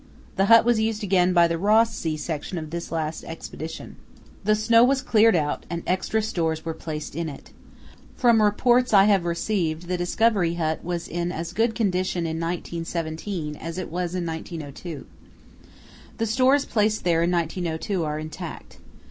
[0.35, 3.97] The hut was used again by the Ross Sea Section of this last Expedition.
[4.43, 7.51] The snow was cleared out and extra stores were placed in it.
[8.15, 13.55] From reports I have received the Discovery Hut was in as good condition in 1917
[13.57, 15.05] as it was in 1902.
[16.17, 18.79] The stores placed there in 1902 are intact.